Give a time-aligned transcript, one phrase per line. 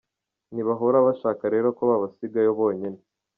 [0.53, 2.99] Ntibahora bashaka rero ko babasigayo bonyine.